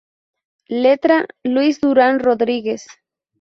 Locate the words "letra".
0.83-1.27